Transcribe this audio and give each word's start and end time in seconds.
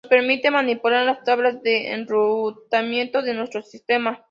Nos 0.03 0.09
permite 0.09 0.49
manipular 0.49 1.05
las 1.05 1.23
tablas 1.23 1.61
de 1.61 1.91
enrutamiento 1.93 3.21
de 3.21 3.35
nuestro 3.35 3.61
sistema. 3.61 4.19